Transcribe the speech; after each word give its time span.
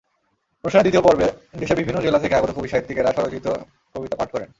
অনুষ্ঠানের 0.63 0.83
দ্বিতীয় 0.83 1.03
পর্বে 1.03 1.27
দেশের 1.59 1.77
বিভিন্ন 1.77 1.99
জেলা 2.01 2.19
থেকে 2.19 2.35
আগত 2.35 2.51
কবি-সাহিত্যিকেরা 2.51 3.11
স্বরচিত 3.11 3.45
কবিতা 3.95 4.15
পাঠ 4.15 4.29
করেন। 4.31 4.47